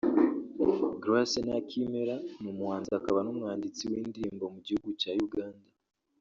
[1.03, 5.67] Grace Nakimera ni umuhanzi akaba n’umuwanditsi w’indirimbo mugihugu cya Uganda